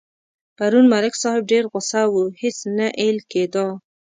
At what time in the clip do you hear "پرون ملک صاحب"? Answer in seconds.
0.57-1.43